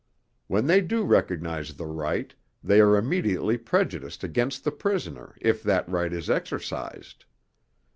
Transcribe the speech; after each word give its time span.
When 0.47 0.65
they 0.65 0.81
do 0.81 1.03
recognize 1.03 1.75
the 1.75 1.85
right, 1.85 2.33
they 2.63 2.81
are 2.81 2.97
immediately 2.97 3.55
prejudiced 3.59 4.23
against 4.23 4.63
the 4.63 4.71
prisoner 4.71 5.37
if 5.39 5.61
that 5.61 5.87
right 5.87 6.11
is 6.11 6.27
exercised. 6.27 7.25